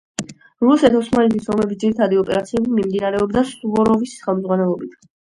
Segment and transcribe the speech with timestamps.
[0.67, 4.97] რუსეთ-ოსმალეთის ომების ძირითადი ოპერაციები მიმდინარეობდა სუვოროვის ხელმძღვანელობით.